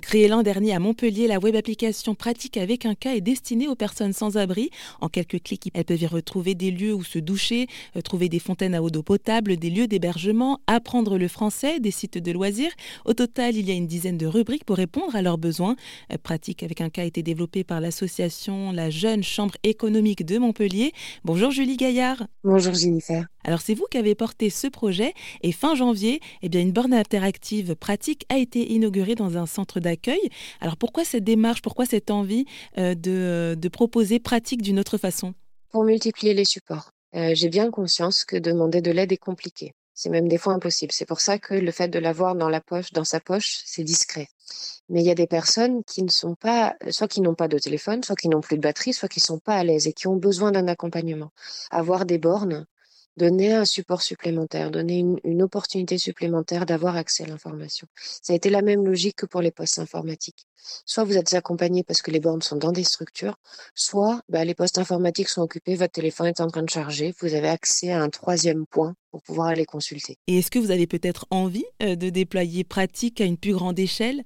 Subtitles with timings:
[0.00, 3.74] Créée l'an dernier à Montpellier, la web application pratique avec un cas est destinée aux
[3.74, 4.70] personnes sans abri.
[5.00, 8.38] En quelques clics, elles peuvent y retrouver des lieux où se doucher, euh, trouver des
[8.38, 12.72] fontaines à eau d'eau potable, des lieux d'hébergement, apprendre le français, des sites de loisirs.
[13.04, 15.76] Au total, il y a une dizaine de rubriques pour répondre à leurs besoins.
[16.12, 20.38] Euh, pratique avec un cas a été développé par l'association La Jeune Chambre économique de
[20.38, 20.92] Montpellier.
[21.24, 22.26] Bonjour Julie Gaillard.
[22.44, 23.26] Bonjour Jennifer.
[23.46, 26.92] Alors c'est vous qui avez porté ce projet et fin janvier, eh bien une borne
[26.92, 30.18] interactive pratique a été inaugurée dans un centre d'accueil.
[30.60, 32.44] Alors pourquoi cette démarche, pourquoi cette envie
[32.76, 35.32] euh, de, proposer pratique d'une autre façon?
[35.70, 36.90] Pour multiplier les supports.
[37.14, 39.74] Euh, j'ai bien conscience que demander de l'aide est compliqué.
[39.94, 40.92] C'est même des fois impossible.
[40.92, 43.84] C'est pour ça que le fait de l'avoir dans la poche, dans sa poche, c'est
[43.84, 44.26] discret.
[44.88, 47.58] Mais il y a des personnes qui ne sont pas, soit qui n'ont pas de
[47.58, 49.92] téléphone, soit qui n'ont plus de batterie, soit qui ne sont pas à l'aise et
[49.92, 51.30] qui ont besoin d'un accompagnement.
[51.70, 52.66] Avoir des bornes,
[53.16, 57.86] donner un support supplémentaire, donner une, opportunité supplémentaire d'avoir accès à l'information.
[58.22, 60.46] Ça a été la même logique que pour les postes informatiques.
[60.84, 63.36] Soit vous êtes accompagné parce que les bornes sont dans des structures,
[63.74, 67.34] soit bah, les postes informatiques sont occupés, votre téléphone est en train de charger, vous
[67.34, 70.18] avez accès à un troisième point pour pouvoir aller consulter.
[70.26, 73.78] Et est-ce que vous avez peut-être envie euh, de déployer pratique à une plus grande
[73.78, 74.24] échelle?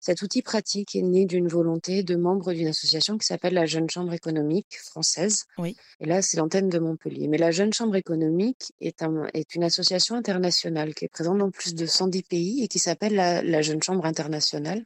[0.00, 3.88] Cet outil pratique est né d'une volonté de membres d'une association qui s'appelle la Jeune
[3.88, 5.44] Chambre économique française.
[5.58, 5.76] Oui.
[6.00, 7.28] Et là, c'est l'antenne de Montpellier.
[7.28, 11.74] Mais la Jeune Chambre économique est, est, une association internationale qui est présente dans plus
[11.74, 14.84] de 110 pays et qui s'appelle la, Jeune Chambre internationale.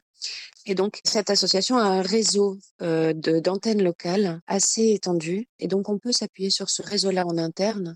[0.65, 5.47] Et donc, cette association a un réseau euh, d'antennes locales assez étendu.
[5.59, 7.95] Et donc, on peut s'appuyer sur ce réseau-là en interne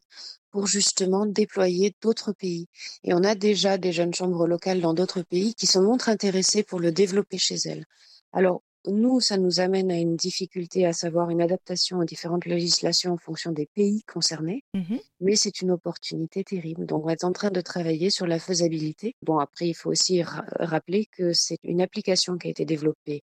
[0.52, 2.68] pour justement déployer d'autres pays.
[3.04, 6.64] Et on a déjà des jeunes chambres locales dans d'autres pays qui se montrent intéressées
[6.64, 7.86] pour le développer chez elles.
[8.34, 13.14] Alors, nous, ça nous amène à une difficulté, à savoir une adaptation aux différentes législations
[13.14, 16.86] en fonction des pays concernés, mmh mais c'est une opportunité terrible.
[16.86, 19.16] Donc, on est en train de travailler sur la faisabilité.
[19.22, 23.24] Bon, après, il faut aussi rappeler que c'est une application qui a été développée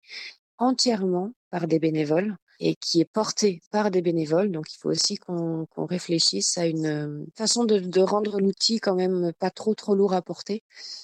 [0.58, 4.50] entièrement par des bénévoles et qui est porté par des bénévoles.
[4.50, 9.32] Donc, il faut aussi qu'on réfléchisse à une euh, façon de, rendre l'outil quand même
[9.38, 10.62] pas trop trop lourd à porter.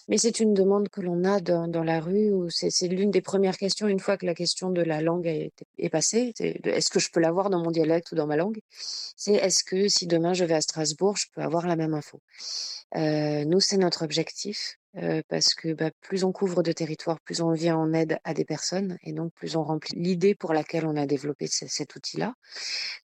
[0.08, 2.32] Mais c'est une demande que l'on a dans, la rue.
[2.50, 5.88] C'est l'une des premières questions une fois que la question de la langue est, est
[5.88, 6.34] passée.
[6.38, 8.60] Est-ce que je peux l'avoir dans mon dialecte ou dans ma langue?
[8.70, 12.20] C'est est-ce que si demain je vais à Strasbourg, je peux avoir la même info?
[12.96, 14.79] Euh, Nous, c'est notre objectif
[15.28, 18.44] parce que bah, plus on couvre de territoire, plus on vient en aide à des
[18.44, 22.34] personnes et donc plus on remplit l'idée pour laquelle on a développé cet outil-là.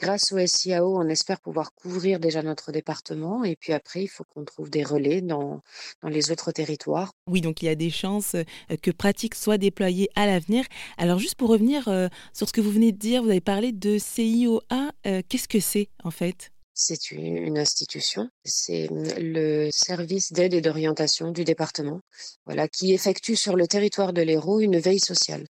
[0.00, 4.24] Grâce au SIAO, on espère pouvoir couvrir déjà notre département et puis après, il faut
[4.24, 5.62] qu'on trouve des relais dans,
[6.02, 7.12] dans les autres territoires.
[7.28, 8.36] Oui, donc il y a des chances
[8.82, 10.64] que Pratique soit déployée à l'avenir.
[10.98, 11.84] Alors juste pour revenir
[12.32, 14.91] sur ce que vous venez de dire, vous avez parlé de CIOA.
[15.03, 16.50] Qu'est-ce que c'est en fait?
[16.78, 18.88] C'est une institution, c'est
[19.19, 22.00] le service d'aide et d'orientation du département,
[22.44, 25.47] voilà, qui effectue sur le territoire de l'Hérault une veille sociale.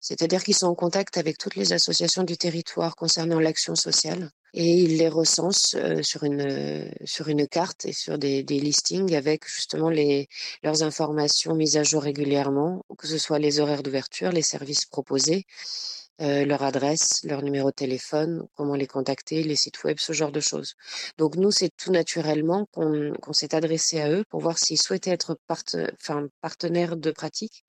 [0.00, 4.68] C'est-à-dire qu'ils sont en contact avec toutes les associations du territoire concernant l'action sociale et
[4.68, 9.48] ils les recensent euh, sur une sur une carte et sur des, des listings avec
[9.48, 10.28] justement les
[10.64, 15.46] leurs informations mises à jour régulièrement, que ce soit les horaires d'ouverture, les services proposés
[16.20, 20.32] euh, leur adresse, leur numéro de téléphone, comment les contacter, les sites web, ce genre
[20.32, 20.74] de choses.
[21.18, 25.36] Donc nous, c'est tout naturellement qu'on s'est adressé à eux pour voir s'ils souhaitaient être
[25.48, 27.64] enfin, partenaires de pratique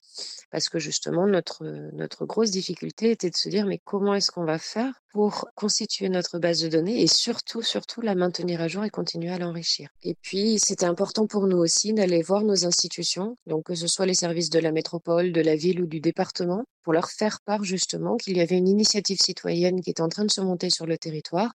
[0.51, 4.45] parce que justement, notre, notre grosse difficulté était de se dire, mais comment est-ce qu'on
[4.45, 8.83] va faire pour constituer notre base de données et surtout, surtout la maintenir à jour
[8.83, 9.87] et continuer à l'enrichir.
[10.03, 14.05] Et puis, c'était important pour nous aussi d'aller voir nos institutions, donc que ce soit
[14.05, 17.63] les services de la métropole, de la ville ou du département, pour leur faire part
[17.63, 20.85] justement qu'il y avait une initiative citoyenne qui était en train de se monter sur
[20.85, 21.53] le territoire,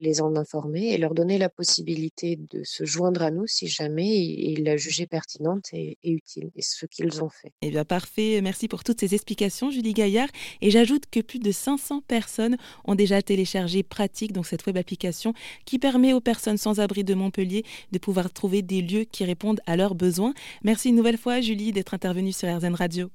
[0.00, 4.08] les en informer et leur donner la possibilité de se joindre à nous si jamais
[4.08, 7.52] ils la jugeaient pertinente et, utile, et ce qu'ils ont fait.
[7.62, 8.40] Eh bien, parfait.
[8.42, 10.30] Merci pour toutes ces explications, Julie Gaillard.
[10.62, 15.34] Et j'ajoute que plus de 500 personnes ont déjà téléchargé Pratique, donc cette web application
[15.64, 19.60] qui permet aux personnes sans abri de Montpellier de pouvoir trouver des lieux qui répondent
[19.66, 20.34] à leurs besoins.
[20.62, 23.10] Merci une nouvelle fois, Julie, d'être intervenue sur RZN Radio.